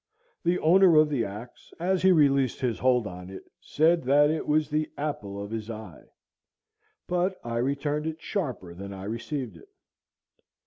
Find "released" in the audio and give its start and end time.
2.11-2.59